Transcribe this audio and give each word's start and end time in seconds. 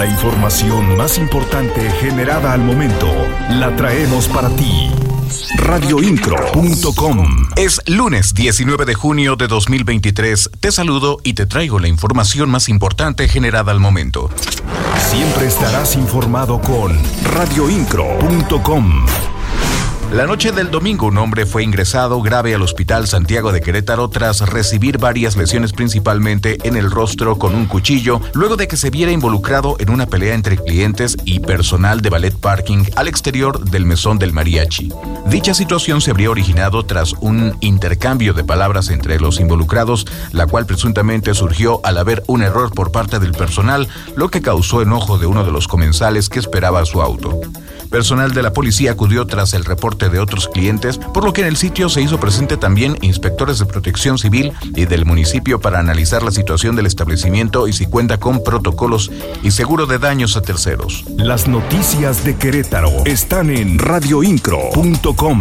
La 0.00 0.06
información 0.06 0.96
más 0.96 1.18
importante 1.18 1.90
generada 2.00 2.54
al 2.54 2.62
momento 2.62 3.06
la 3.50 3.76
traemos 3.76 4.28
para 4.28 4.48
ti. 4.48 4.90
Radioincro.com 5.56 7.50
Es 7.54 7.82
lunes 7.86 8.32
19 8.32 8.86
de 8.86 8.94
junio 8.94 9.36
de 9.36 9.46
2023. 9.46 10.52
Te 10.58 10.72
saludo 10.72 11.18
y 11.22 11.34
te 11.34 11.44
traigo 11.44 11.78
la 11.78 11.88
información 11.88 12.48
más 12.48 12.70
importante 12.70 13.28
generada 13.28 13.72
al 13.72 13.80
momento. 13.80 14.30
Siempre 15.10 15.48
estarás 15.48 15.94
informado 15.96 16.62
con 16.62 16.98
radioincro.com. 17.34 19.04
La 20.12 20.26
noche 20.26 20.50
del 20.50 20.72
domingo 20.72 21.06
un 21.06 21.18
hombre 21.18 21.46
fue 21.46 21.62
ingresado 21.62 22.20
grave 22.20 22.52
al 22.52 22.62
Hospital 22.62 23.06
Santiago 23.06 23.52
de 23.52 23.60
Querétaro 23.60 24.10
tras 24.10 24.40
recibir 24.40 24.98
varias 24.98 25.36
lesiones 25.36 25.72
principalmente 25.72 26.58
en 26.64 26.76
el 26.76 26.90
rostro 26.90 27.38
con 27.38 27.54
un 27.54 27.66
cuchillo, 27.66 28.20
luego 28.34 28.56
de 28.56 28.66
que 28.66 28.76
se 28.76 28.90
viera 28.90 29.12
involucrado 29.12 29.76
en 29.78 29.88
una 29.88 30.06
pelea 30.06 30.34
entre 30.34 30.56
clientes 30.56 31.16
y 31.24 31.38
personal 31.38 32.00
de 32.00 32.10
ballet 32.10 32.36
parking 32.36 32.86
al 32.96 33.06
exterior 33.06 33.60
del 33.70 33.86
mesón 33.86 34.18
del 34.18 34.32
mariachi. 34.32 34.92
Dicha 35.26 35.54
situación 35.54 36.00
se 36.00 36.10
habría 36.10 36.32
originado 36.32 36.84
tras 36.84 37.12
un 37.20 37.56
intercambio 37.60 38.34
de 38.34 38.42
palabras 38.42 38.88
entre 38.88 39.20
los 39.20 39.38
involucrados, 39.38 40.08
la 40.32 40.48
cual 40.48 40.66
presuntamente 40.66 41.34
surgió 41.34 41.80
al 41.84 41.98
haber 41.98 42.24
un 42.26 42.42
error 42.42 42.72
por 42.72 42.90
parte 42.90 43.20
del 43.20 43.30
personal, 43.30 43.86
lo 44.16 44.28
que 44.28 44.42
causó 44.42 44.82
enojo 44.82 45.18
de 45.18 45.26
uno 45.26 45.44
de 45.44 45.52
los 45.52 45.68
comensales 45.68 46.28
que 46.28 46.40
esperaba 46.40 46.84
su 46.84 47.00
auto. 47.00 47.38
Personal 47.90 48.32
de 48.32 48.42
la 48.42 48.52
policía 48.52 48.92
acudió 48.92 49.26
tras 49.26 49.52
el 49.52 49.64
reporte 49.64 49.99
de 50.08 50.18
otros 50.18 50.48
clientes, 50.48 50.98
por 50.98 51.24
lo 51.24 51.32
que 51.32 51.42
en 51.42 51.48
el 51.48 51.56
sitio 51.56 51.88
se 51.88 52.02
hizo 52.02 52.18
presente 52.18 52.56
también 52.56 52.96
inspectores 53.02 53.58
de 53.58 53.66
protección 53.66 54.18
civil 54.18 54.52
y 54.74 54.86
del 54.86 55.04
municipio 55.04 55.60
para 55.60 55.78
analizar 55.78 56.22
la 56.22 56.30
situación 56.30 56.76
del 56.76 56.86
establecimiento 56.86 57.68
y 57.68 57.72
si 57.72 57.86
cuenta 57.86 58.18
con 58.18 58.42
protocolos 58.42 59.10
y 59.42 59.50
seguro 59.50 59.86
de 59.86 59.98
daños 59.98 60.36
a 60.36 60.42
terceros. 60.42 61.04
Las 61.16 61.48
noticias 61.48 62.24
de 62.24 62.36
Querétaro 62.36 63.04
están 63.04 63.50
en 63.50 63.78
radioincro.com. 63.78 65.40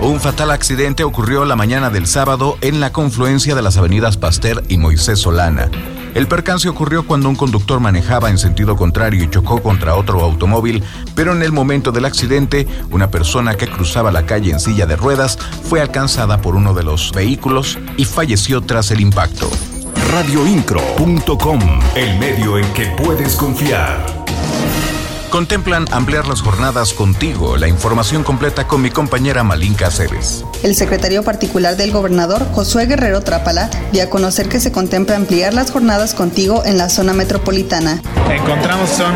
Un 0.00 0.20
fatal 0.20 0.50
accidente 0.50 1.04
ocurrió 1.04 1.44
la 1.44 1.56
mañana 1.56 1.90
del 1.90 2.06
sábado 2.06 2.58
en 2.60 2.80
la 2.80 2.92
confluencia 2.92 3.54
de 3.54 3.62
las 3.62 3.76
avenidas 3.76 4.16
Pasteur 4.16 4.62
y 4.68 4.78
Moisés 4.78 5.20
Solana. 5.20 5.70
El 6.16 6.28
percance 6.28 6.66
ocurrió 6.66 7.06
cuando 7.06 7.28
un 7.28 7.36
conductor 7.36 7.78
manejaba 7.78 8.30
en 8.30 8.38
sentido 8.38 8.74
contrario 8.74 9.22
y 9.22 9.28
chocó 9.28 9.62
contra 9.62 9.96
otro 9.96 10.22
automóvil, 10.22 10.82
pero 11.14 11.34
en 11.34 11.42
el 11.42 11.52
momento 11.52 11.92
del 11.92 12.06
accidente, 12.06 12.66
una 12.90 13.10
persona 13.10 13.54
que 13.54 13.68
cruzaba 13.68 14.10
la 14.10 14.24
calle 14.24 14.50
en 14.50 14.58
silla 14.58 14.86
de 14.86 14.96
ruedas 14.96 15.38
fue 15.64 15.82
alcanzada 15.82 16.40
por 16.40 16.56
uno 16.56 16.72
de 16.72 16.84
los 16.84 17.12
vehículos 17.12 17.78
y 17.98 18.06
falleció 18.06 18.62
tras 18.62 18.90
el 18.92 19.02
impacto. 19.02 19.50
Radioincro.com, 20.10 21.60
el 21.94 22.18
medio 22.18 22.56
en 22.56 22.72
que 22.72 22.86
puedes 22.96 23.36
confiar. 23.36 24.15
Contemplan 25.30 25.86
ampliar 25.92 26.26
las 26.28 26.40
jornadas 26.40 26.94
contigo. 26.94 27.56
La 27.56 27.68
información 27.68 28.22
completa 28.22 28.66
con 28.66 28.80
mi 28.80 28.90
compañera 28.90 29.42
Malinka 29.42 29.90
Cebes. 29.90 30.44
El 30.62 30.74
secretario 30.74 31.22
particular 31.22 31.76
del 31.76 31.92
gobernador, 31.92 32.46
Josué 32.52 32.86
Guerrero 32.86 33.20
Trápala, 33.20 33.68
dio 33.92 34.04
a 34.04 34.06
conocer 34.08 34.48
que 34.48 34.60
se 34.60 34.72
contempla 34.72 35.16
ampliar 35.16 35.52
las 35.52 35.70
jornadas 35.70 36.14
contigo 36.14 36.64
en 36.64 36.78
la 36.78 36.88
zona 36.88 37.12
metropolitana. 37.12 38.00
Encontramos 38.30 38.88
son 38.90 39.12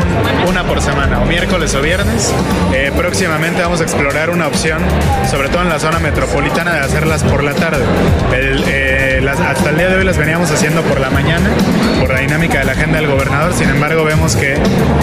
una 0.48 0.66
por 0.66 0.82
semana, 0.82 1.22
o 1.22 1.26
miércoles 1.26 1.74
o 1.74 1.80
viernes. 1.80 2.32
Eh, 2.74 2.92
próximamente 2.96 3.62
vamos 3.62 3.80
a 3.80 3.84
explorar 3.84 4.30
una 4.30 4.46
opción, 4.46 4.82
sobre 5.30 5.48
todo 5.48 5.62
en 5.62 5.68
la 5.68 5.78
zona 5.78 6.00
metropolitana, 6.00 6.74
de 6.74 6.80
hacerlas 6.80 7.22
por 7.22 7.42
la 7.42 7.54
tarde. 7.54 7.84
Eh, 8.32 9.19
hasta 9.28 9.70
el 9.70 9.76
día 9.76 9.88
de 9.88 9.96
hoy 9.96 10.04
las 10.04 10.16
veníamos 10.16 10.50
haciendo 10.50 10.82
por 10.82 10.98
la 10.98 11.10
mañana, 11.10 11.50
por 12.00 12.10
la 12.10 12.20
dinámica 12.20 12.60
de 12.60 12.64
la 12.64 12.72
agenda 12.72 12.98
del 12.98 13.06
gobernador. 13.06 13.52
Sin 13.52 13.68
embargo, 13.68 14.02
vemos 14.04 14.34
que 14.34 14.56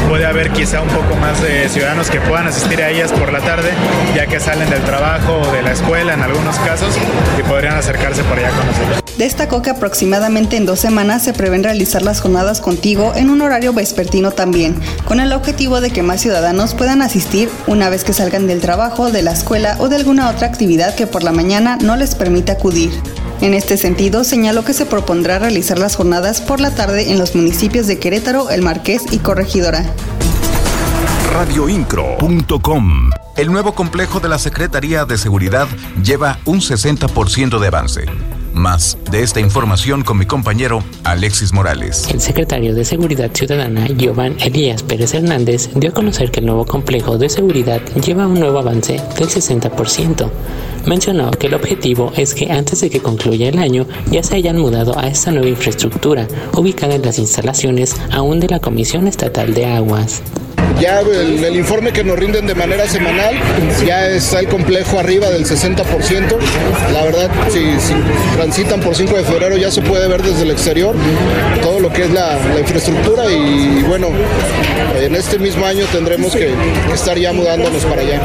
puede 0.09 0.25
haber 0.25 0.51
quizá 0.51 0.81
un 0.81 0.89
poco 0.89 1.15
más 1.17 1.41
de 1.41 1.69
ciudadanos 1.69 2.09
que 2.09 2.19
puedan 2.21 2.47
asistir 2.47 2.81
a 2.81 2.89
ellas 2.89 3.11
por 3.11 3.31
la 3.31 3.39
tarde, 3.41 3.69
ya 4.15 4.25
que 4.25 4.39
salen 4.39 4.69
del 4.69 4.81
trabajo 4.81 5.41
o 5.41 5.51
de 5.51 5.61
la 5.61 5.71
escuela 5.71 6.15
en 6.15 6.23
algunos 6.23 6.57
casos 6.59 6.95
y 7.39 7.43
podrían 7.43 7.75
acercarse 7.75 8.23
por 8.23 8.39
allá 8.39 8.49
con 8.49 8.65
nosotros. 8.65 9.03
Destacó 9.17 9.61
que 9.61 9.69
aproximadamente 9.69 10.57
en 10.57 10.65
dos 10.65 10.79
semanas 10.79 11.23
se 11.23 11.33
prevén 11.33 11.63
realizar 11.63 12.01
las 12.01 12.21
jornadas 12.21 12.59
contigo 12.61 13.13
en 13.15 13.29
un 13.29 13.41
horario 13.41 13.73
vespertino 13.73 14.31
también, 14.31 14.75
con 15.05 15.19
el 15.19 15.31
objetivo 15.31 15.79
de 15.79 15.91
que 15.91 16.03
más 16.03 16.21
ciudadanos 16.21 16.75
puedan 16.75 17.01
asistir 17.01 17.49
una 17.67 17.89
vez 17.89 18.03
que 18.03 18.13
salgan 18.13 18.47
del 18.47 18.61
trabajo, 18.61 19.11
de 19.11 19.21
la 19.21 19.31
escuela 19.31 19.75
o 19.79 19.89
de 19.89 19.95
alguna 19.95 20.29
otra 20.29 20.47
actividad 20.47 20.95
que 20.95 21.07
por 21.07 21.23
la 21.23 21.31
mañana 21.31 21.77
no 21.81 21.95
les 21.95 22.15
permite 22.15 22.51
acudir. 22.51 22.91
En 23.41 23.53
este 23.53 23.77
sentido, 23.77 24.23
señaló 24.23 24.65
que 24.65 24.73
se 24.73 24.85
propondrá 24.85 25.39
realizar 25.39 25.77
las 25.77 25.95
jornadas 25.95 26.41
por 26.41 26.59
la 26.59 26.73
tarde 26.73 27.11
en 27.11 27.19
los 27.19 27.35
municipios 27.35 27.87
de 27.87 27.99
Querétaro, 27.99 28.49
El 28.49 28.61
Marqués 28.61 29.03
y 29.11 29.19
Corregidora 29.19 29.85
radioincro.com. 31.37 33.11
El 33.35 33.51
nuevo 33.51 33.75
complejo 33.75 34.19
de 34.19 34.27
la 34.27 34.39
Secretaría 34.39 35.05
de 35.05 35.19
Seguridad 35.19 35.67
lleva 36.03 36.39
un 36.45 36.61
60% 36.61 37.59
de 37.59 37.67
avance. 37.67 38.05
Más 38.57 38.97
de 39.11 39.21
esta 39.21 39.39
información 39.39 40.03
con 40.03 40.17
mi 40.17 40.25
compañero 40.25 40.83
Alexis 41.03 41.53
Morales. 41.53 42.07
El 42.11 42.19
secretario 42.19 42.73
de 42.73 42.85
Seguridad 42.85 43.29
Ciudadana, 43.31 43.85
Giovanni 43.87 44.41
Elías 44.41 44.81
Pérez 44.81 45.13
Hernández, 45.13 45.69
dio 45.75 45.91
a 45.91 45.93
conocer 45.93 46.31
que 46.31 46.39
el 46.39 46.47
nuevo 46.47 46.65
complejo 46.65 47.19
de 47.19 47.29
seguridad 47.29 47.81
lleva 48.03 48.25
un 48.25 48.39
nuevo 48.39 48.57
avance 48.57 48.93
del 48.93 49.29
60%. 49.29 50.31
Mencionó 50.87 51.29
que 51.31 51.47
el 51.47 51.53
objetivo 51.53 52.11
es 52.17 52.33
que 52.33 52.51
antes 52.51 52.81
de 52.81 52.89
que 52.89 52.99
concluya 52.99 53.47
el 53.49 53.59
año 53.59 53.85
ya 54.09 54.23
se 54.23 54.35
hayan 54.35 54.57
mudado 54.57 54.97
a 54.97 55.07
esta 55.07 55.31
nueva 55.31 55.49
infraestructura, 55.49 56.27
ubicada 56.53 56.95
en 56.95 57.03
las 57.03 57.19
instalaciones 57.19 57.95
aún 58.11 58.39
de 58.39 58.47
la 58.47 58.59
Comisión 58.59 59.07
Estatal 59.07 59.53
de 59.53 59.67
Aguas. 59.67 60.23
Ya 60.79 60.99
el, 60.99 61.55
informe 61.55 61.91
que 61.91 62.03
nos 62.03 62.17
rinden 62.19 62.45
de 62.45 62.53
manera 62.53 62.87
semanal, 62.87 63.35
ya 63.85 64.07
está 64.09 64.39
el 64.39 64.47
complejo 64.47 64.99
arriba 64.99 65.29
del 65.29 65.45
60%. 65.45 65.83
La 66.93 67.03
verdad, 67.03 67.29
si, 67.49 67.59
si, 67.79 67.93
transitan 68.35 68.79
por 68.81 68.95
5 68.95 69.17
de 69.17 69.23
febrero 69.23 69.57
ya 69.57 69.71
se 69.71 69.81
puede 69.81 70.07
ver 70.07 70.21
desde 70.21 70.43
el 70.43 70.51
exterior 70.51 70.95
todo 71.61 71.79
lo 71.79 71.91
que 71.91 72.03
es 72.03 72.11
la, 72.11 72.37
la 72.53 72.59
infraestructura 72.59 73.25
y, 73.31 73.83
bueno, 73.87 74.09
en 75.01 75.15
este 75.15 75.39
mismo 75.39 75.65
año 75.65 75.85
tendremos 75.91 76.33
que, 76.33 76.53
que 76.87 76.93
estar 76.93 77.17
ya 77.17 77.33
mudándonos 77.33 77.83
para 77.85 78.01
allá. 78.01 78.21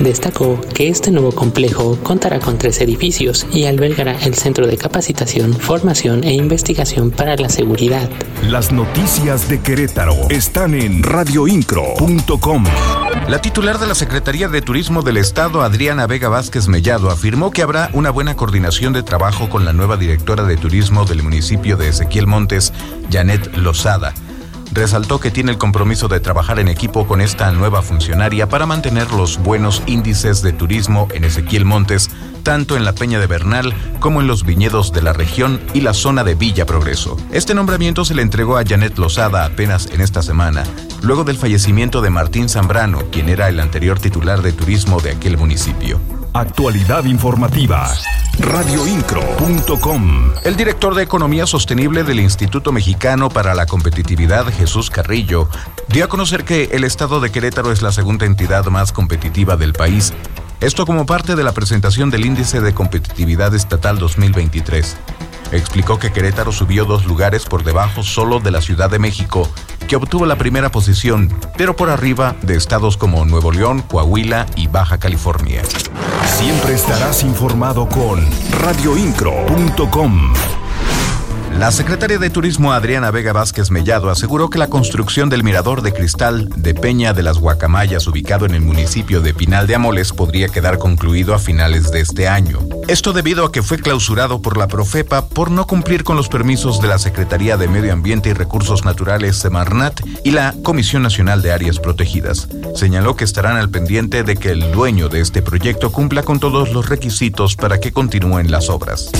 Destacó 0.00 0.60
que 0.74 0.88
este 0.88 1.10
nuevo 1.10 1.32
complejo 1.32 1.98
contará 2.02 2.38
con 2.38 2.56
tres 2.56 2.80
edificios 2.80 3.46
y 3.52 3.64
albergará 3.64 4.16
el 4.22 4.34
Centro 4.34 4.66
de 4.66 4.76
Capacitación, 4.76 5.52
Formación 5.54 6.22
e 6.24 6.32
Investigación 6.32 7.10
para 7.10 7.36
la 7.36 7.48
Seguridad. 7.48 8.08
Las 8.42 8.70
noticias 8.70 9.48
de 9.48 9.60
Querétaro 9.60 10.14
están 10.30 10.74
en 10.74 11.02
radioincro.com. 11.02 12.64
La 13.28 13.40
titular 13.40 13.78
de 13.78 13.86
la 13.86 13.94
Secretaría 13.94 14.48
de 14.48 14.62
Turismo 14.62 15.02
del 15.02 15.16
Estado, 15.16 15.62
Adriana 15.62 16.06
Vega 16.06 16.28
Vázquez 16.28 16.68
Mellado, 16.68 17.10
afirmó 17.10 17.50
que 17.50 17.62
habrá 17.62 17.90
una 17.92 18.10
buena 18.10 18.36
coordinación 18.36 18.92
de 18.92 19.02
trabajo 19.02 19.48
con 19.48 19.64
la 19.64 19.72
nueva 19.72 19.96
directora 19.96 20.44
de 20.44 20.56
turismo 20.56 21.04
del 21.04 21.22
municipio 21.22 21.76
de 21.76 21.88
Ezequiel 21.88 22.26
Montes, 22.26 22.72
Janet 23.10 23.56
Lozada 23.56 24.14
resaltó 24.72 25.20
que 25.20 25.30
tiene 25.30 25.52
el 25.52 25.58
compromiso 25.58 26.08
de 26.08 26.20
trabajar 26.20 26.58
en 26.58 26.68
equipo 26.68 27.06
con 27.06 27.20
esta 27.20 27.50
nueva 27.52 27.82
funcionaria 27.82 28.48
para 28.48 28.66
mantener 28.66 29.10
los 29.12 29.38
buenos 29.38 29.82
índices 29.86 30.42
de 30.42 30.52
turismo 30.52 31.08
en 31.12 31.24
Ezequiel 31.24 31.64
Montes, 31.64 32.10
tanto 32.42 32.76
en 32.76 32.84
la 32.84 32.92
Peña 32.92 33.18
de 33.18 33.26
Bernal 33.26 33.74
como 34.00 34.20
en 34.20 34.26
los 34.26 34.44
viñedos 34.44 34.92
de 34.92 35.02
la 35.02 35.12
región 35.12 35.60
y 35.74 35.80
la 35.80 35.94
zona 35.94 36.24
de 36.24 36.34
Villa 36.34 36.66
Progreso. 36.66 37.16
Este 37.32 37.54
nombramiento 37.54 38.04
se 38.04 38.14
le 38.14 38.22
entregó 38.22 38.56
a 38.56 38.64
Janet 38.64 38.96
Lozada 38.98 39.44
apenas 39.44 39.86
en 39.92 40.00
esta 40.00 40.22
semana, 40.22 40.64
luego 41.02 41.24
del 41.24 41.36
fallecimiento 41.36 42.00
de 42.00 42.10
Martín 42.10 42.48
Zambrano, 42.48 43.10
quien 43.10 43.28
era 43.28 43.48
el 43.48 43.60
anterior 43.60 43.98
titular 43.98 44.42
de 44.42 44.52
turismo 44.52 45.00
de 45.00 45.10
aquel 45.10 45.36
municipio. 45.36 46.17
Actualidad 46.34 47.04
informativa. 47.04 47.90
Radioincro.com. 48.38 50.32
El 50.44 50.56
director 50.56 50.94
de 50.94 51.02
Economía 51.02 51.46
Sostenible 51.46 52.04
del 52.04 52.20
Instituto 52.20 52.70
Mexicano 52.70 53.30
para 53.30 53.54
la 53.54 53.66
Competitividad, 53.66 54.46
Jesús 54.52 54.90
Carrillo, 54.90 55.48
dio 55.88 56.04
a 56.04 56.08
conocer 56.08 56.44
que 56.44 56.64
el 56.72 56.84
estado 56.84 57.20
de 57.20 57.30
Querétaro 57.30 57.72
es 57.72 57.82
la 57.82 57.92
segunda 57.92 58.26
entidad 58.26 58.66
más 58.66 58.92
competitiva 58.92 59.56
del 59.56 59.72
país. 59.72 60.12
Esto 60.60 60.84
como 60.86 61.06
parte 61.06 61.34
de 61.34 61.44
la 61.44 61.52
presentación 61.52 62.10
del 62.10 62.26
Índice 62.26 62.60
de 62.60 62.74
Competitividad 62.74 63.54
Estatal 63.54 63.98
2023. 63.98 64.96
Explicó 65.52 65.98
que 65.98 66.12
Querétaro 66.12 66.52
subió 66.52 66.84
dos 66.84 67.06
lugares 67.06 67.46
por 67.46 67.64
debajo 67.64 68.02
solo 68.02 68.38
de 68.38 68.50
la 68.50 68.60
Ciudad 68.60 68.90
de 68.90 68.98
México, 68.98 69.50
que 69.88 69.96
obtuvo 69.96 70.26
la 70.26 70.36
primera 70.36 70.70
posición, 70.70 71.32
pero 71.56 71.74
por 71.74 71.90
arriba 71.90 72.36
de 72.42 72.54
estados 72.54 72.96
como 72.96 73.24
Nuevo 73.24 73.50
León, 73.50 73.82
Coahuila 73.82 74.46
y 74.54 74.68
Baja 74.68 74.98
California. 74.98 75.62
Siempre 76.38 76.74
estarás 76.74 77.24
informado 77.24 77.88
con 77.88 78.24
radioincro.com. 78.60 80.32
La 81.58 81.72
secretaria 81.72 82.20
de 82.20 82.30
Turismo 82.30 82.72
Adriana 82.72 83.10
Vega 83.10 83.32
Vázquez 83.32 83.72
Mellado 83.72 84.10
aseguró 84.10 84.48
que 84.48 84.60
la 84.60 84.68
construcción 84.68 85.28
del 85.28 85.42
mirador 85.42 85.82
de 85.82 85.92
cristal 85.92 86.48
de 86.54 86.72
Peña 86.72 87.14
de 87.14 87.24
las 87.24 87.38
Guacamayas 87.38 88.06
ubicado 88.06 88.46
en 88.46 88.54
el 88.54 88.60
municipio 88.60 89.20
de 89.20 89.34
Pinal 89.34 89.66
de 89.66 89.74
Amoles 89.74 90.12
podría 90.12 90.46
quedar 90.46 90.78
concluido 90.78 91.34
a 91.34 91.40
finales 91.40 91.90
de 91.90 91.98
este 91.98 92.28
año. 92.28 92.60
Esto 92.86 93.12
debido 93.12 93.44
a 93.44 93.50
que 93.50 93.64
fue 93.64 93.78
clausurado 93.78 94.40
por 94.40 94.56
la 94.56 94.68
Profepa 94.68 95.26
por 95.26 95.50
no 95.50 95.66
cumplir 95.66 96.04
con 96.04 96.16
los 96.16 96.28
permisos 96.28 96.80
de 96.80 96.86
la 96.86 97.00
Secretaría 97.00 97.56
de 97.56 97.66
Medio 97.66 97.92
Ambiente 97.92 98.28
y 98.28 98.34
Recursos 98.34 98.84
Naturales 98.84 99.36
Semarnat 99.36 100.00
y 100.22 100.30
la 100.30 100.54
Comisión 100.62 101.02
Nacional 101.02 101.42
de 101.42 101.50
Áreas 101.50 101.80
Protegidas. 101.80 102.46
Señaló 102.76 103.16
que 103.16 103.24
estarán 103.24 103.56
al 103.56 103.68
pendiente 103.68 104.22
de 104.22 104.36
que 104.36 104.52
el 104.52 104.70
dueño 104.70 105.08
de 105.08 105.18
este 105.18 105.42
proyecto 105.42 105.90
cumpla 105.90 106.22
con 106.22 106.38
todos 106.38 106.70
los 106.72 106.88
requisitos 106.88 107.56
para 107.56 107.80
que 107.80 107.90
continúen 107.90 108.48
las 108.52 108.70
obras 108.70 109.10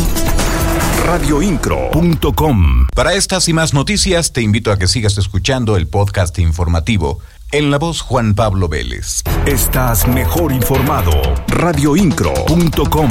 radioincro.com. 1.08 2.86
Para 2.94 3.14
estas 3.14 3.48
y 3.48 3.54
más 3.54 3.72
noticias, 3.72 4.34
te 4.34 4.42
invito 4.42 4.70
a 4.70 4.78
que 4.78 4.86
sigas 4.86 5.16
escuchando 5.16 5.78
el 5.78 5.88
podcast 5.88 6.38
informativo. 6.38 7.20
En 7.50 7.70
la 7.70 7.78
voz 7.78 8.02
Juan 8.02 8.34
Pablo 8.34 8.68
Vélez. 8.68 9.22
Estás 9.46 10.06
mejor 10.06 10.52
informado. 10.52 11.12
radioincro.com. 11.46 13.08